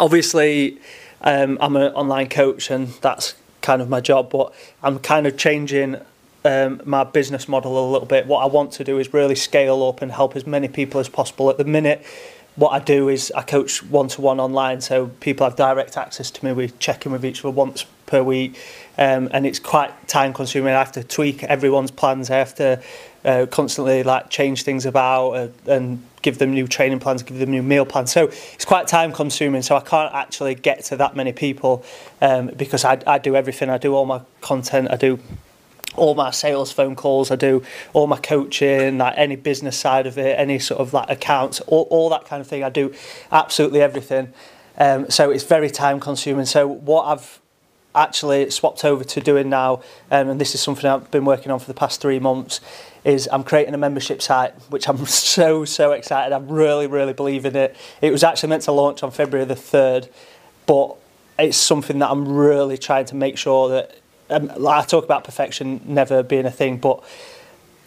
obviously, 0.00 0.80
um, 1.20 1.56
I'm 1.60 1.76
an 1.76 1.92
online 1.92 2.28
coach, 2.28 2.68
and 2.68 2.88
that's 3.00 3.36
kind 3.62 3.80
of 3.80 3.88
my 3.88 4.00
job. 4.00 4.30
But 4.30 4.52
I'm 4.82 4.98
kind 4.98 5.24
of 5.24 5.36
changing 5.36 6.00
um, 6.44 6.80
my 6.84 7.04
business 7.04 7.48
model 7.48 7.78
a 7.78 7.90
little 7.90 8.06
bit. 8.06 8.26
What 8.26 8.40
I 8.40 8.46
want 8.46 8.72
to 8.72 8.84
do 8.84 8.98
is 8.98 9.12
really 9.12 9.34
scale 9.34 9.82
up 9.84 10.02
and 10.02 10.12
help 10.12 10.36
as 10.36 10.46
many 10.46 10.68
people 10.68 11.00
as 11.00 11.08
possible. 11.08 11.48
At 11.50 11.56
the 11.56 11.64
minute, 11.64 12.04
what 12.56 12.70
I 12.70 12.78
do 12.78 13.08
is 13.08 13.32
I 13.34 13.42
coach 13.42 13.82
one 13.82 14.08
to 14.08 14.20
one 14.20 14.38
online, 14.38 14.80
so 14.80 15.08
people 15.20 15.46
have 15.46 15.56
direct 15.56 15.96
access 15.96 16.30
to 16.30 16.44
me. 16.44 16.52
We 16.52 16.68
check 16.78 17.06
in 17.06 17.12
with 17.12 17.24
each 17.24 17.40
other 17.40 17.50
once 17.50 17.86
per 18.06 18.22
week, 18.22 18.58
um, 18.98 19.28
and 19.32 19.46
it's 19.46 19.58
quite 19.58 20.06
time 20.06 20.32
consuming. 20.32 20.74
I 20.74 20.78
have 20.78 20.92
to 20.92 21.02
tweak 21.02 21.42
everyone's 21.44 21.90
plans. 21.90 22.30
I 22.30 22.36
have 22.36 22.54
to 22.56 22.82
uh, 23.24 23.46
constantly 23.50 24.02
like 24.02 24.28
change 24.28 24.62
things 24.62 24.86
about 24.86 25.30
uh, 25.32 25.48
and 25.66 26.04
give 26.22 26.38
them 26.38 26.52
new 26.52 26.68
training 26.68 27.00
plans, 27.00 27.22
give 27.22 27.38
them 27.38 27.50
new 27.50 27.62
meal 27.62 27.86
plans. 27.86 28.12
So 28.12 28.26
it's 28.26 28.64
quite 28.64 28.86
time 28.86 29.12
consuming. 29.12 29.62
So 29.62 29.76
I 29.76 29.80
can't 29.80 30.14
actually 30.14 30.54
get 30.54 30.84
to 30.84 30.96
that 30.96 31.16
many 31.16 31.32
people 31.32 31.84
um, 32.20 32.48
because 32.48 32.84
I, 32.84 33.00
I 33.06 33.18
do 33.18 33.34
everything. 33.34 33.68
I 33.68 33.78
do 33.78 33.94
all 33.94 34.06
my 34.06 34.20
content. 34.42 34.88
I 34.90 34.96
do 34.96 35.18
all 35.96 36.14
my 36.14 36.30
sales 36.30 36.72
phone 36.72 36.96
calls, 36.96 37.30
I 37.30 37.36
do 37.36 37.62
all 37.92 38.06
my 38.06 38.18
coaching, 38.18 38.98
like 38.98 39.14
any 39.16 39.36
business 39.36 39.78
side 39.78 40.06
of 40.06 40.18
it, 40.18 40.38
any 40.38 40.58
sort 40.58 40.80
of 40.80 40.92
like 40.92 41.10
accounts, 41.10 41.60
all, 41.60 41.86
all 41.90 42.08
that 42.10 42.24
kind 42.24 42.40
of 42.40 42.46
thing. 42.46 42.64
I 42.64 42.70
do 42.70 42.94
absolutely 43.30 43.80
everything. 43.80 44.32
Um, 44.76 45.08
so 45.10 45.30
it's 45.30 45.44
very 45.44 45.70
time 45.70 46.00
consuming. 46.00 46.46
So 46.46 46.66
what 46.66 47.04
I've 47.04 47.40
actually 47.94 48.50
swapped 48.50 48.84
over 48.84 49.04
to 49.04 49.20
doing 49.20 49.48
now, 49.48 49.82
um, 50.10 50.28
and 50.30 50.40
this 50.40 50.54
is 50.54 50.60
something 50.60 50.88
I've 50.88 51.10
been 51.10 51.24
working 51.24 51.52
on 51.52 51.60
for 51.60 51.66
the 51.66 51.74
past 51.74 52.00
three 52.00 52.18
months, 52.18 52.60
is 53.04 53.28
I'm 53.30 53.44
creating 53.44 53.74
a 53.74 53.78
membership 53.78 54.20
site, 54.20 54.52
which 54.70 54.88
I'm 54.88 55.06
so, 55.06 55.64
so 55.64 55.92
excited. 55.92 56.34
I 56.34 56.38
really, 56.38 56.86
really 56.86 57.12
believe 57.12 57.44
in 57.44 57.54
it. 57.54 57.76
It 58.00 58.10
was 58.10 58.24
actually 58.24 58.48
meant 58.50 58.62
to 58.62 58.72
launch 58.72 59.02
on 59.02 59.10
February 59.10 59.46
the 59.46 59.54
3rd, 59.54 60.08
but 60.66 60.96
it's 61.38 61.56
something 61.56 61.98
that 61.98 62.10
I'm 62.10 62.28
really 62.28 62.78
trying 62.78 63.06
to 63.06 63.14
make 63.14 63.36
sure 63.38 63.68
that 63.68 63.96
um, 64.34 64.50
I 64.66 64.82
talk 64.82 65.04
about 65.04 65.24
perfection 65.24 65.80
never 65.84 66.22
being 66.22 66.46
a 66.46 66.50
thing, 66.50 66.78
but 66.78 67.02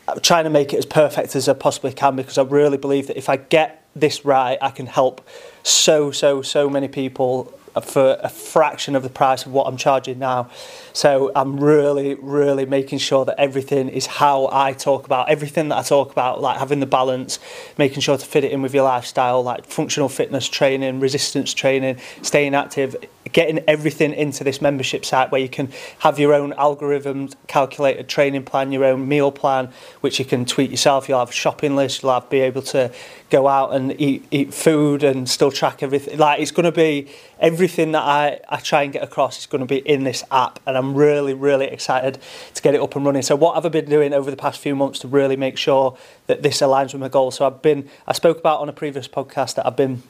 I'm 0.08 0.20
trying 0.22 0.46
to 0.46 0.50
make 0.50 0.74
it 0.74 0.78
as 0.78 0.86
perfect 0.86 1.36
as 1.36 1.50
I 1.50 1.54
possibly 1.54 1.92
can 1.94 2.16
because 2.16 2.38
I 2.38 2.44
really 2.44 2.78
believe 2.78 3.08
that 3.08 3.18
if 3.18 3.30
I 3.30 3.38
get 3.38 3.87
this 4.00 4.26
right, 4.26 4.58
I 4.62 4.72
can 4.72 4.86
help 4.86 5.28
so, 5.64 6.12
so, 6.12 6.42
so 6.42 6.70
many 6.70 6.88
people 6.88 7.54
for 7.82 8.18
a 8.22 8.30
fraction 8.30 8.96
of 8.96 9.04
the 9.04 9.10
price 9.10 9.46
of 9.46 9.52
what 9.52 9.68
I'm 9.68 9.78
charging 9.78 10.20
now. 10.20 10.50
So 10.94 11.32
I'm 11.36 11.60
really, 11.60 12.16
really 12.16 12.66
making 12.66 13.00
sure 13.00 13.26
that 13.26 13.40
everything 13.40 13.90
is 13.90 14.06
how 14.06 14.50
I 14.52 14.74
talk 14.74 15.06
about 15.06 15.30
everything 15.30 15.70
that 15.70 15.78
I 15.78 15.84
talk 15.84 16.12
about, 16.12 16.42
like 16.42 16.58
having 16.58 16.80
the 16.80 16.86
balance, 16.86 17.40
making 17.78 18.02
sure 18.02 18.18
to 18.18 18.26
fit 18.26 18.44
it 18.44 18.52
in 18.52 18.62
with 18.62 18.74
your 18.74 18.84
lifestyle, 18.84 19.44
like 19.44 19.66
functional 19.66 20.10
fitness 20.10 20.48
training, 20.48 21.00
resistance 21.00 21.54
training, 21.54 21.98
staying 22.22 22.56
active, 22.56 22.96
getting 23.32 23.64
everything 23.68 24.14
into 24.14 24.44
this 24.44 24.62
membership 24.62 25.06
site 25.06 25.32
where 25.32 25.42
you 25.42 25.50
can 25.50 25.72
have 26.00 26.18
your 26.18 26.34
own 26.34 26.54
algorithm 26.54 27.30
calculated 27.48 28.08
training 28.08 28.44
plan, 28.44 28.72
your 28.72 28.86
own 28.86 29.08
meal 29.08 29.32
plan, 29.32 29.70
which 30.02 30.20
you 30.20 30.26
can 30.26 30.46
tweak 30.46 30.72
yourself. 30.72 31.08
You'll 31.08 31.20
have 31.20 31.30
a 31.30 31.34
shopping 31.34 31.76
list, 31.76 32.02
you'll 32.02 32.14
have 32.14 32.30
be 32.30 32.40
able 32.40 32.62
to 32.64 32.92
go 33.30 33.48
out 33.48 33.74
and 33.74 33.87
eat 33.92 34.26
eat 34.32 34.54
food 34.54 35.04
and 35.04 35.30
still 35.30 35.52
track 35.52 35.84
everything. 35.84 36.18
Like 36.18 36.40
it's 36.40 36.52
going 36.52 36.66
to 36.66 36.72
be 36.72 37.08
everything 37.40 37.92
that 37.92 38.04
I, 38.04 38.40
I 38.50 38.58
try 38.58 38.84
and 38.84 38.94
get 38.94 39.04
across 39.04 39.40
is 39.40 39.46
going 39.46 39.60
to 39.62 39.68
be 39.68 39.78
in 39.78 40.04
this 40.04 40.24
app 40.32 40.60
and 40.66 40.78
I'm 40.78 40.96
really 40.96 41.34
really 41.34 41.68
excited 41.68 42.20
to 42.54 42.62
get 42.62 42.74
it 42.74 42.82
up 42.82 42.96
and 42.96 43.06
running 43.06 43.22
so 43.22 43.36
what 43.36 43.56
have 43.56 43.66
I 43.66 43.70
been 43.70 43.90
doing 43.90 44.14
over 44.14 44.32
the 44.32 44.38
past 44.38 44.60
few 44.60 44.76
months 44.76 45.00
to 45.00 45.08
really 45.08 45.36
make 45.36 45.58
sure 45.58 45.98
that 46.26 46.42
this 46.42 46.62
aligns 46.62 46.94
with 46.94 47.02
my 47.02 47.10
goals 47.10 47.36
so 47.36 47.46
I've 47.46 47.62
been 47.62 47.90
I 48.08 48.14
spoke 48.14 48.40
about 48.40 48.60
on 48.60 48.70
a 48.70 48.74
previous 48.74 49.08
podcast 49.08 49.56
that 49.56 49.68
I've 49.68 49.76
been 49.76 50.02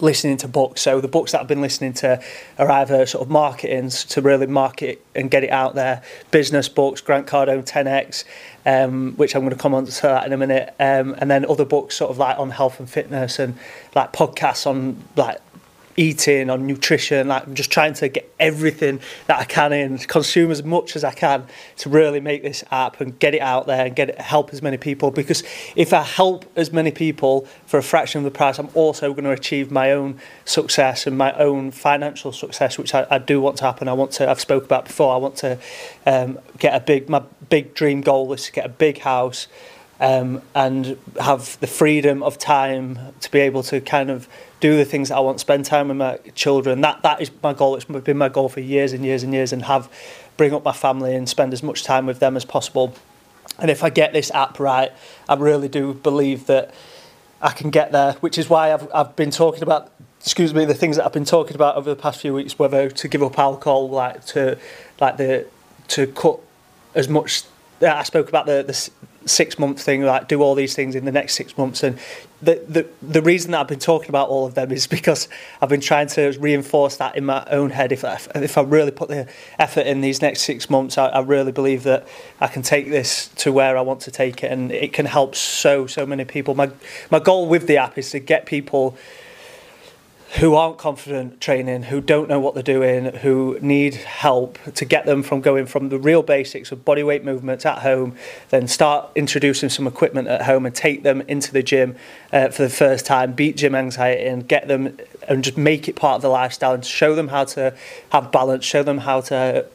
listening 0.00 0.36
to 0.38 0.48
books. 0.48 0.80
So 0.80 1.00
the 1.00 1.08
books 1.08 1.32
that 1.32 1.40
I've 1.40 1.48
been 1.48 1.60
listening 1.60 1.92
to 1.94 2.22
are 2.58 2.70
either 2.70 3.04
sort 3.06 3.24
of 3.24 3.30
marketing 3.30 3.90
to 3.90 4.20
really 4.20 4.46
market 4.46 5.04
and 5.14 5.30
get 5.30 5.44
it 5.44 5.50
out 5.50 5.74
there, 5.74 6.02
business 6.30 6.68
books, 6.68 7.00
Grant 7.00 7.26
Cardone 7.26 7.64
10x, 7.64 8.24
um, 8.64 9.14
which 9.14 9.34
I'm 9.34 9.42
going 9.42 9.50
to 9.50 9.58
come 9.60 9.74
on 9.74 9.86
to 9.86 10.02
that 10.02 10.26
in 10.26 10.32
a 10.32 10.36
minute, 10.36 10.74
um, 10.78 11.14
and 11.18 11.30
then 11.30 11.44
other 11.46 11.64
books 11.64 11.96
sort 11.96 12.10
of 12.10 12.18
like 12.18 12.38
on 12.38 12.50
health 12.50 12.78
and 12.78 12.88
fitness 12.88 13.38
and 13.38 13.58
like 13.94 14.12
podcasts 14.12 14.66
on 14.66 15.02
like 15.16 15.40
eating, 15.96 16.50
on 16.50 16.66
nutrition. 16.66 17.28
Like 17.28 17.46
I'm 17.46 17.54
just 17.54 17.70
trying 17.70 17.94
to 17.94 18.08
get 18.08 18.32
everything 18.38 19.00
that 19.26 19.38
I 19.38 19.44
can 19.44 19.72
in, 19.72 19.98
consume 19.98 20.50
as 20.50 20.62
much 20.62 20.96
as 20.96 21.04
I 21.04 21.12
can 21.12 21.46
to 21.78 21.88
really 21.88 22.20
make 22.20 22.42
this 22.42 22.64
app 22.70 23.00
and 23.00 23.18
get 23.18 23.34
it 23.34 23.40
out 23.40 23.66
there 23.66 23.86
and 23.86 23.94
get 23.94 24.10
it 24.10 24.20
help 24.20 24.52
as 24.52 24.62
many 24.62 24.76
people. 24.76 25.10
Because 25.10 25.42
if 25.76 25.92
I 25.92 26.02
help 26.02 26.50
as 26.56 26.72
many 26.72 26.90
people 26.90 27.46
for 27.66 27.78
a 27.78 27.82
fraction 27.82 28.18
of 28.18 28.24
the 28.24 28.36
price, 28.36 28.58
I'm 28.58 28.70
also 28.74 29.12
going 29.12 29.24
to 29.24 29.30
achieve 29.30 29.70
my 29.70 29.92
own 29.92 30.18
success 30.44 31.06
and 31.06 31.16
my 31.16 31.32
own 31.34 31.70
financial 31.70 32.32
success, 32.32 32.78
which 32.78 32.94
I, 32.94 33.06
I 33.10 33.18
do 33.18 33.40
want 33.40 33.58
to 33.58 33.64
happen. 33.64 33.88
I 33.88 33.92
want 33.92 34.12
to. 34.12 34.28
I've 34.28 34.40
spoke 34.40 34.64
about 34.64 34.86
before. 34.86 35.14
I 35.14 35.18
want 35.18 35.36
to 35.36 35.58
um, 36.06 36.38
get 36.58 36.74
a 36.74 36.80
big. 36.80 37.08
My 37.08 37.22
big 37.48 37.74
dream 37.74 38.00
goal 38.00 38.32
is 38.32 38.44
to 38.44 38.52
get 38.52 38.66
a 38.66 38.70
big 38.70 38.98
house. 38.98 39.46
Um, 40.02 40.42
and 40.52 40.98
have 41.20 41.60
the 41.60 41.68
freedom 41.68 42.24
of 42.24 42.36
time 42.36 42.98
to 43.20 43.30
be 43.30 43.38
able 43.38 43.62
to 43.62 43.80
kind 43.80 44.10
of 44.10 44.28
do 44.58 44.76
the 44.76 44.84
things 44.84 45.10
that 45.10 45.16
I 45.16 45.20
want, 45.20 45.38
spend 45.38 45.64
time 45.64 45.86
with 45.88 45.96
my 45.96 46.16
children. 46.34 46.80
That 46.80 47.02
that 47.02 47.20
is 47.20 47.30
my 47.40 47.52
goal. 47.52 47.76
It's 47.76 47.84
been 47.84 48.18
my 48.18 48.28
goal 48.28 48.48
for 48.48 48.58
years 48.58 48.92
and 48.92 49.04
years 49.04 49.22
and 49.22 49.32
years, 49.32 49.52
and 49.52 49.62
have 49.62 49.88
bring 50.36 50.52
up 50.52 50.64
my 50.64 50.72
family 50.72 51.14
and 51.14 51.28
spend 51.28 51.52
as 51.52 51.62
much 51.62 51.84
time 51.84 52.04
with 52.04 52.18
them 52.18 52.36
as 52.36 52.44
possible. 52.44 52.94
And 53.60 53.70
if 53.70 53.84
I 53.84 53.90
get 53.90 54.12
this 54.12 54.32
app 54.32 54.58
right, 54.58 54.90
I 55.28 55.34
really 55.34 55.68
do 55.68 55.94
believe 55.94 56.46
that 56.46 56.74
I 57.40 57.52
can 57.52 57.70
get 57.70 57.92
there. 57.92 58.14
Which 58.14 58.38
is 58.38 58.50
why 58.50 58.72
I've 58.74 58.88
I've 58.92 59.14
been 59.14 59.30
talking 59.30 59.62
about. 59.62 59.92
Excuse 60.20 60.52
me, 60.52 60.64
the 60.64 60.74
things 60.74 60.96
that 60.96 61.04
I've 61.04 61.12
been 61.12 61.24
talking 61.24 61.54
about 61.54 61.76
over 61.76 61.90
the 61.90 62.00
past 62.00 62.20
few 62.20 62.34
weeks, 62.34 62.58
whether 62.58 62.90
to 62.90 63.08
give 63.08 63.22
up 63.22 63.38
alcohol, 63.38 63.88
like 63.88 64.24
to, 64.26 64.56
like 65.00 65.16
the, 65.16 65.46
to 65.88 66.06
cut 66.08 66.38
as 66.94 67.08
much. 67.08 67.42
I 67.80 68.04
spoke 68.04 68.28
about 68.28 68.46
the 68.46 68.62
the 68.62 68.90
six 69.26 69.58
month 69.58 69.80
thing, 69.80 70.02
like 70.02 70.28
do 70.28 70.42
all 70.42 70.54
these 70.54 70.74
things 70.74 70.94
in 70.94 71.04
the 71.04 71.12
next 71.12 71.34
six 71.34 71.56
months. 71.56 71.82
And 71.82 71.98
the, 72.40 72.62
the, 72.68 72.86
the 73.00 73.22
reason 73.22 73.52
that 73.52 73.60
I've 73.60 73.68
been 73.68 73.78
talking 73.78 74.08
about 74.08 74.28
all 74.28 74.46
of 74.46 74.54
them 74.54 74.72
is 74.72 74.86
because 74.86 75.28
I've 75.60 75.68
been 75.68 75.80
trying 75.80 76.08
to 76.08 76.36
reinforce 76.38 76.96
that 76.96 77.16
in 77.16 77.24
my 77.24 77.44
own 77.50 77.70
head. 77.70 77.92
If 77.92 78.04
I, 78.04 78.18
if 78.34 78.58
I 78.58 78.62
really 78.62 78.90
put 78.90 79.08
the 79.08 79.28
effort 79.58 79.86
in 79.86 80.00
these 80.00 80.20
next 80.20 80.42
six 80.42 80.68
months, 80.68 80.98
I, 80.98 81.08
I 81.08 81.20
really 81.20 81.52
believe 81.52 81.84
that 81.84 82.06
I 82.40 82.48
can 82.48 82.62
take 82.62 82.88
this 82.88 83.28
to 83.36 83.52
where 83.52 83.76
I 83.76 83.80
want 83.80 84.00
to 84.02 84.10
take 84.10 84.42
it 84.42 84.50
and 84.50 84.72
it 84.72 84.92
can 84.92 85.06
help 85.06 85.34
so, 85.34 85.86
so 85.86 86.04
many 86.04 86.24
people. 86.24 86.54
My, 86.54 86.70
my 87.10 87.18
goal 87.18 87.48
with 87.48 87.66
the 87.66 87.76
app 87.76 87.98
is 87.98 88.10
to 88.10 88.18
get 88.18 88.46
people 88.46 88.96
who 90.38 90.54
aren't 90.54 90.78
confident 90.78 91.40
training, 91.42 91.84
who 91.84 92.00
don't 92.00 92.26
know 92.26 92.40
what 92.40 92.54
they're 92.54 92.62
doing, 92.62 93.04
who 93.16 93.58
need 93.60 93.94
help 93.94 94.58
to 94.74 94.84
get 94.84 95.04
them 95.04 95.22
from 95.22 95.42
going 95.42 95.66
from 95.66 95.90
the 95.90 95.98
real 95.98 96.22
basics 96.22 96.72
of 96.72 96.84
body 96.86 97.02
weight 97.02 97.22
movements 97.22 97.66
at 97.66 97.78
home, 97.78 98.16
then 98.48 98.66
start 98.66 99.10
introducing 99.14 99.68
some 99.68 99.86
equipment 99.86 100.28
at 100.28 100.42
home 100.42 100.64
and 100.64 100.74
take 100.74 101.02
them 101.02 101.20
into 101.22 101.52
the 101.52 101.62
gym 101.62 101.94
uh, 102.32 102.48
for 102.48 102.62
the 102.62 102.70
first 102.70 103.04
time, 103.04 103.34
beat 103.34 103.58
gym 103.58 103.74
anxiety 103.74 104.24
and 104.26 104.48
get 104.48 104.68
them 104.68 104.96
and 105.28 105.44
just 105.44 105.58
make 105.58 105.86
it 105.86 105.96
part 105.96 106.16
of 106.16 106.22
the 106.22 106.30
lifestyle 106.30 106.72
and 106.72 106.84
show 106.84 107.14
them 107.14 107.28
how 107.28 107.44
to 107.44 107.74
have 108.10 108.32
balance, 108.32 108.64
show 108.64 108.82
them 108.82 108.98
how 108.98 109.20
to 109.20 109.66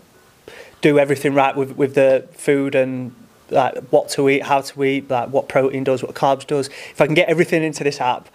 do 0.82 0.98
everything 0.98 1.36
right 1.36 1.56
with, 1.56 1.78
with 1.78 1.94
the 1.94 2.28
food 2.32 2.74
and 2.74 3.14
like 3.52 3.78
what 3.90 4.10
to 4.10 4.28
eat, 4.28 4.44
how 4.44 4.62
to 4.62 4.84
eat, 4.84 5.10
like 5.10 5.30
what 5.30 5.48
protein 5.48 5.84
does, 5.84 6.04
what 6.04 6.16
carbs 6.16 6.46
does. 6.48 6.68
If 6.68 7.00
I 7.00 7.06
can 7.06 7.16
get 7.16 7.30
everything 7.30 7.64
into 7.64 7.84
this 7.84 8.02
app, 8.02 8.28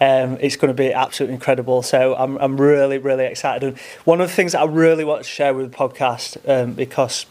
um, 0.00 0.38
it's 0.40 0.56
going 0.56 0.74
to 0.74 0.74
be 0.74 0.92
absolutely 0.92 1.34
incredible. 1.34 1.82
So 1.82 2.14
I'm, 2.14 2.38
I'm 2.38 2.58
really, 2.58 2.98
really 2.98 3.26
excited. 3.26 3.62
And 3.62 3.78
one 4.04 4.20
of 4.20 4.28
the 4.28 4.34
things 4.34 4.52
that 4.52 4.62
I 4.62 4.64
really 4.64 5.04
want 5.04 5.22
to 5.22 5.28
share 5.28 5.52
with 5.52 5.70
the 5.70 5.76
podcast, 5.76 6.38
um, 6.48 6.72
because 6.72 7.26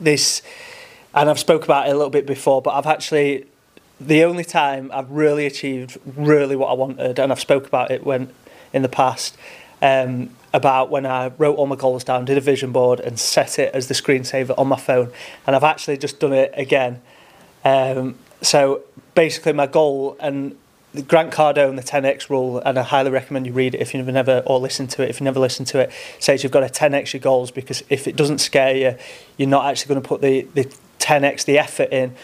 this, 0.00 0.42
and 1.14 1.30
I've 1.30 1.38
spoke 1.38 1.64
about 1.64 1.86
it 1.86 1.90
a 1.90 1.94
little 1.94 2.10
bit 2.10 2.26
before, 2.26 2.60
but 2.60 2.74
I've 2.74 2.86
actually, 2.86 3.46
the 4.00 4.24
only 4.24 4.44
time 4.44 4.90
I've 4.92 5.10
really 5.10 5.46
achieved 5.46 5.98
really 6.04 6.56
what 6.56 6.66
I 6.66 6.74
wanted, 6.74 7.18
and 7.20 7.30
I've 7.30 7.40
spoke 7.40 7.66
about 7.66 7.90
it 7.90 8.04
when 8.04 8.30
in 8.72 8.82
the 8.82 8.88
past, 8.88 9.36
um, 9.80 10.30
about 10.52 10.90
when 10.90 11.06
I 11.06 11.28
wrote 11.38 11.56
all 11.56 11.66
my 11.66 11.76
goals 11.76 12.02
down, 12.02 12.24
did 12.24 12.36
a 12.36 12.40
vision 12.40 12.72
board 12.72 12.98
and 12.98 13.18
set 13.18 13.58
it 13.58 13.74
as 13.74 13.86
the 13.86 13.94
screensaver 13.94 14.54
on 14.58 14.66
my 14.66 14.76
phone. 14.76 15.12
And 15.46 15.54
I've 15.54 15.64
actually 15.64 15.98
just 15.98 16.18
done 16.18 16.32
it 16.32 16.52
again. 16.54 17.00
Um, 17.64 18.16
so 18.42 18.82
basically 19.14 19.52
my 19.52 19.66
goal, 19.66 20.16
and 20.18 20.56
Grant 21.02 21.32
Cardone, 21.32 21.76
the 21.76 21.82
10x 21.82 22.30
rule, 22.30 22.58
and 22.58 22.78
I 22.78 22.82
highly 22.82 23.10
recommend 23.10 23.46
you 23.46 23.52
read 23.52 23.74
it 23.74 23.80
if 23.80 23.94
you've 23.94 24.06
never 24.06 24.42
or 24.46 24.58
listen 24.58 24.86
to 24.88 25.02
it. 25.02 25.10
If 25.10 25.20
you 25.20 25.24
never 25.24 25.40
listened 25.40 25.68
to 25.68 25.80
it, 25.80 25.90
says 26.18 26.42
you've 26.42 26.52
got 26.52 26.60
to 26.60 26.68
10x 26.68 27.12
your 27.12 27.20
goals 27.20 27.50
because 27.50 27.82
if 27.88 28.06
it 28.06 28.16
doesn't 28.16 28.38
scare 28.38 28.76
you, 28.76 28.98
you're 29.36 29.48
not 29.48 29.66
actually 29.66 29.88
going 29.94 30.02
to 30.02 30.08
put 30.08 30.20
the, 30.20 30.42
the 30.54 30.64
10x 30.98 31.44
the 31.44 31.58
effort 31.58 31.92
in 31.92 32.14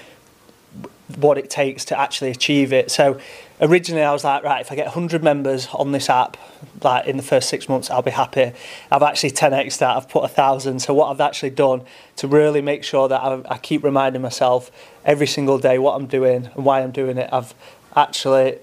what 1.17 1.39
it 1.39 1.51
takes 1.51 1.85
to 1.87 1.99
actually 1.99 2.31
achieve 2.31 2.73
it. 2.73 2.91
So 2.91 3.19
originally 3.61 4.03
I 4.03 4.13
was 4.13 4.25
like, 4.25 4.43
right, 4.43 4.61
if 4.61 4.73
I 4.73 4.75
get 4.75 4.87
100 4.87 5.23
members 5.23 5.69
on 5.73 5.93
this 5.93 6.09
app, 6.09 6.37
like 6.83 7.07
in 7.07 7.17
the 7.17 7.23
first 7.23 7.49
six 7.49 7.69
months, 7.69 7.91
I'll 7.91 8.03
be 8.03 8.11
happy. 8.11 8.53
I've 8.91 9.03
actually 9.03 9.33
10x 9.33 9.79
that. 9.79 9.97
I've 9.97 10.09
put 10.09 10.25
a 10.25 10.29
thousand. 10.29 10.81
So 10.81 10.95
what 10.95 11.11
I've 11.11 11.21
actually 11.21 11.51
done 11.51 11.83
to 12.17 12.29
really 12.29 12.63
make 12.63 12.85
sure 12.85 13.09
that 13.09 13.21
I, 13.21 13.43
I 13.49 13.59
keep 13.59 13.85
reminding 13.85 14.23
myself 14.23 14.71
every 15.05 15.27
single 15.27 15.59
day 15.59 15.79
what 15.79 15.95
I'm 15.95 16.07
doing 16.07 16.51
and 16.55 16.65
why 16.65 16.81
I'm 16.81 16.93
doing 16.93 17.19
it, 17.19 17.29
I've 17.33 17.55
actually 17.97 18.59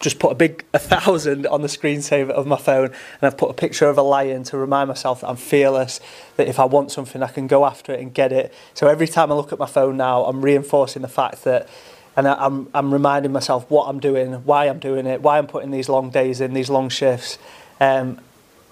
just 0.00 0.18
put 0.18 0.32
a 0.32 0.34
big 0.34 0.64
a 0.72 0.78
thousand 0.78 1.46
on 1.46 1.62
the 1.62 1.68
screensaver 1.68 2.30
of 2.30 2.46
my 2.46 2.56
phone 2.56 2.86
and 2.86 3.22
I've 3.22 3.36
put 3.36 3.50
a 3.50 3.54
picture 3.54 3.88
of 3.88 3.98
a 3.98 4.02
lion 4.02 4.42
to 4.44 4.56
remind 4.56 4.88
myself 4.88 5.20
that 5.20 5.28
I'm 5.28 5.36
fearless, 5.36 6.00
that 6.36 6.48
if 6.48 6.58
I 6.58 6.64
want 6.64 6.90
something 6.90 7.22
I 7.22 7.28
can 7.28 7.46
go 7.46 7.66
after 7.66 7.92
it 7.92 8.00
and 8.00 8.12
get 8.12 8.32
it. 8.32 8.52
So 8.74 8.88
every 8.88 9.06
time 9.06 9.30
I 9.30 9.34
look 9.34 9.52
at 9.52 9.58
my 9.58 9.66
phone 9.66 9.96
now, 9.96 10.24
I'm 10.24 10.42
reinforcing 10.42 11.02
the 11.02 11.08
fact 11.08 11.44
that 11.44 11.68
and 12.16 12.26
I'm 12.26 12.68
I'm 12.74 12.92
reminding 12.92 13.32
myself 13.32 13.70
what 13.70 13.84
I'm 13.88 14.00
doing, 14.00 14.32
why 14.44 14.66
I'm 14.66 14.78
doing 14.78 15.06
it, 15.06 15.22
why 15.22 15.38
I'm 15.38 15.46
putting 15.46 15.70
these 15.70 15.88
long 15.88 16.10
days 16.10 16.40
in, 16.40 16.54
these 16.54 16.70
long 16.70 16.88
shifts. 16.88 17.38
Um, 17.80 18.20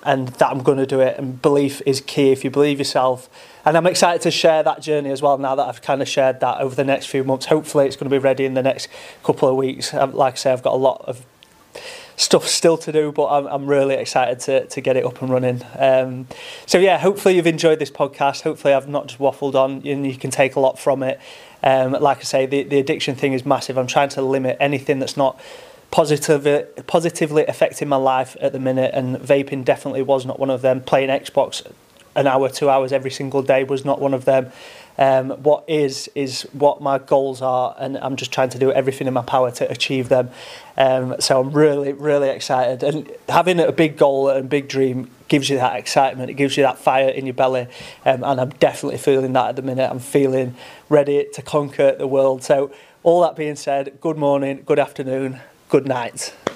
and 0.04 0.28
that 0.28 0.50
I'm 0.50 0.62
going 0.62 0.78
to 0.78 0.86
do 0.86 1.00
it. 1.00 1.18
And 1.18 1.40
belief 1.40 1.82
is 1.84 2.00
key 2.00 2.30
if 2.30 2.44
you 2.44 2.50
believe 2.50 2.78
yourself. 2.78 3.28
And 3.64 3.76
I'm 3.76 3.86
excited 3.86 4.22
to 4.22 4.30
share 4.30 4.62
that 4.62 4.80
journey 4.80 5.10
as 5.10 5.20
well 5.20 5.38
now 5.38 5.54
that 5.54 5.66
I've 5.66 5.82
kind 5.82 6.00
of 6.00 6.08
shared 6.08 6.40
that 6.40 6.60
over 6.60 6.74
the 6.74 6.84
next 6.84 7.06
few 7.06 7.24
months. 7.24 7.46
Hopefully, 7.46 7.86
it's 7.86 7.96
going 7.96 8.10
to 8.10 8.14
be 8.14 8.22
ready 8.22 8.44
in 8.44 8.54
the 8.54 8.62
next 8.62 8.88
couple 9.22 9.48
of 9.48 9.56
weeks. 9.56 9.92
Um, 9.92 10.14
like 10.14 10.34
I 10.34 10.36
say, 10.36 10.52
I've 10.52 10.62
got 10.62 10.74
a 10.74 10.76
lot 10.76 11.02
of 11.06 11.24
stuff 12.18 12.48
still 12.48 12.76
to 12.76 12.90
do, 12.90 13.12
but 13.12 13.28
I'm, 13.28 13.46
I'm 13.46 13.66
really 13.66 13.94
excited 13.94 14.40
to, 14.40 14.66
to 14.66 14.80
get 14.80 14.96
it 14.96 15.04
up 15.04 15.22
and 15.22 15.30
running. 15.30 15.62
Um, 15.78 16.26
so 16.66 16.76
yeah, 16.78 16.98
hopefully 16.98 17.36
you've 17.36 17.46
enjoyed 17.46 17.78
this 17.78 17.90
podcast. 17.90 18.42
Hopefully 18.42 18.74
I've 18.74 18.88
not 18.88 19.06
just 19.06 19.20
waffled 19.20 19.54
on 19.54 19.86
and 19.86 20.06
you 20.06 20.16
can 20.16 20.30
take 20.30 20.56
a 20.56 20.60
lot 20.60 20.78
from 20.78 21.02
it. 21.02 21.20
Um, 21.62 21.92
like 21.92 22.18
I 22.18 22.22
say, 22.22 22.46
the, 22.46 22.64
the 22.64 22.78
addiction 22.78 23.14
thing 23.14 23.32
is 23.34 23.46
massive. 23.46 23.78
I'm 23.78 23.86
trying 23.86 24.08
to 24.10 24.22
limit 24.22 24.56
anything 24.60 24.98
that's 24.98 25.16
not 25.16 25.40
positively 25.90 26.64
positively 26.86 27.46
affecting 27.46 27.88
my 27.88 27.96
life 27.96 28.36
at 28.40 28.52
the 28.52 28.60
minute 28.60 28.90
and 28.94 29.16
vaping 29.16 29.64
definitely 29.64 30.02
was 30.02 30.26
not 30.26 30.38
one 30.38 30.50
of 30.50 30.62
them. 30.62 30.82
Playing 30.82 31.08
Xbox 31.08 31.66
an 32.14 32.26
hour 32.26 32.48
two 32.48 32.68
hours 32.68 32.92
every 32.92 33.10
single 33.10 33.42
day 33.42 33.64
was 33.64 33.84
not 33.84 34.00
one 34.00 34.12
of 34.12 34.24
them. 34.24 34.52
Um 34.98 35.30
what 35.30 35.64
is 35.66 36.10
is 36.14 36.42
what 36.52 36.82
my 36.82 36.98
goals 36.98 37.40
are 37.40 37.74
and 37.78 37.96
I'm 37.98 38.16
just 38.16 38.32
trying 38.32 38.50
to 38.50 38.58
do 38.58 38.70
everything 38.72 39.06
in 39.06 39.14
my 39.14 39.22
power 39.22 39.50
to 39.52 39.70
achieve 39.70 40.08
them. 40.10 40.30
Um 40.76 41.16
so 41.20 41.40
I'm 41.40 41.52
really 41.52 41.94
really 41.94 42.28
excited. 42.28 42.82
And 42.82 43.10
having 43.28 43.58
a 43.58 43.72
big 43.72 43.96
goal 43.96 44.28
and 44.28 44.48
big 44.50 44.68
dream 44.68 45.10
gives 45.28 45.48
you 45.48 45.56
that 45.56 45.76
excitement. 45.76 46.28
It 46.30 46.34
gives 46.34 46.56
you 46.56 46.64
that 46.64 46.78
fire 46.78 47.08
in 47.08 47.24
your 47.24 47.34
belly. 47.34 47.66
Um 48.04 48.24
and 48.24 48.40
I'm 48.40 48.50
definitely 48.50 48.98
feeling 48.98 49.32
that 49.32 49.50
at 49.50 49.56
the 49.56 49.62
minute. 49.62 49.90
I'm 49.90 50.00
feeling 50.00 50.54
ready 50.90 51.26
to 51.32 51.40
conquer 51.40 51.92
the 51.92 52.06
world. 52.06 52.42
So 52.42 52.72
all 53.02 53.22
that 53.22 53.36
being 53.36 53.56
said 53.56 53.98
good 54.02 54.18
morning 54.18 54.64
good 54.66 54.78
afternoon. 54.78 55.40
good 55.68 55.86
night. 55.86 56.32